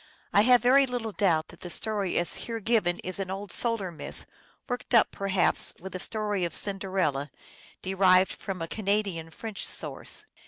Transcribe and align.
I 0.33 0.41
have 0.41 0.63
very 0.63 0.87
little 0.87 1.11
doubt 1.11 1.49
that 1.49 1.61
the 1.61 1.69
story 1.69 2.17
as 2.17 2.33
here 2.47 2.59
given 2.59 2.97
is 3.01 3.19
an 3.19 3.29
old 3.29 3.51
solar 3.51 3.91
myth, 3.91 4.25
worked 4.67 4.95
up, 4.95 5.11
perhaps, 5.11 5.75
with 5.79 5.93
the 5.93 5.99
story 5.99 6.43
of 6.43 6.55
Cinderella, 6.55 7.29
derived 7.83 8.31
from 8.31 8.63
a 8.63 8.67
Canadian 8.67 9.29
French 9.29 9.63
source. 9.63 10.25